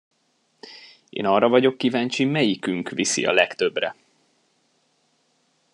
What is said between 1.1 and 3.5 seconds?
arra vagyok kíváncsi, melyikünk viszi a